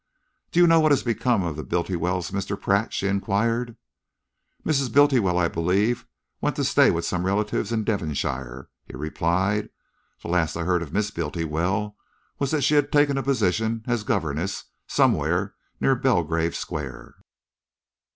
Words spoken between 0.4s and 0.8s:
"Do you know